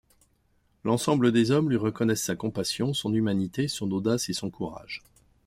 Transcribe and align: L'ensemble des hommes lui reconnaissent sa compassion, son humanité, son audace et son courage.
L'ensemble 0.83 1.31
des 1.31 1.51
hommes 1.51 1.69
lui 1.69 1.77
reconnaissent 1.77 2.23
sa 2.23 2.35
compassion, 2.35 2.91
son 2.95 3.13
humanité, 3.13 3.67
son 3.67 3.91
audace 3.91 4.29
et 4.29 4.33
son 4.33 4.49
courage. 4.49 5.03